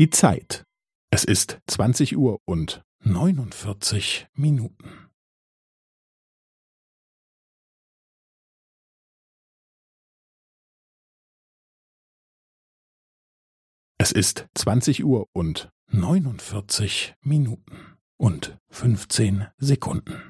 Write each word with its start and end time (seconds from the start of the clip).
Die 0.00 0.08
Zeit. 0.08 0.64
Es 1.10 1.24
ist 1.24 1.58
20 1.66 2.16
Uhr 2.16 2.38
und 2.46 2.82
49 3.02 4.28
Minuten. 4.32 5.10
Es 13.98 14.10
ist 14.10 14.48
20 14.54 15.04
Uhr 15.04 15.26
und 15.34 15.70
49 15.88 17.14
Minuten 17.20 17.98
und 18.16 18.56
15 18.70 19.48
Sekunden. 19.58 20.29